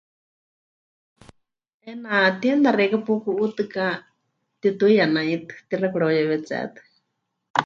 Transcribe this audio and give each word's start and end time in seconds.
'Eena 1.83 2.13
tienda 2.41 2.69
xeikɨ́a 2.77 3.03
puku'utɨká, 3.05 3.85
pɨtituiya 4.01 5.05
naitɨ, 5.13 5.53
tixaɨ 5.67 5.87
pɨkareuyewetsé 5.91 6.55
tɨ. 6.73 6.79